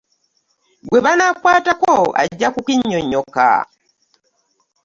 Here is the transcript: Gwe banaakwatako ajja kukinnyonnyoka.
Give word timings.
Gwe 0.89 0.99
banaakwatako 1.05 1.93
ajja 2.21 2.47
kukinnyonnyoka. 2.53 3.47